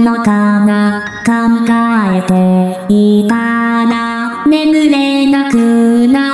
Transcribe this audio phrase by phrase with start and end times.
[0.00, 1.32] のかな考
[2.16, 6.29] えていたら眠れなくな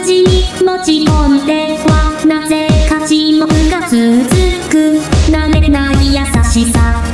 [0.00, 3.98] 口に持ち込んではなぜか沈黙が続
[4.70, 5.00] く。
[5.30, 7.07] 慣れない優しさ。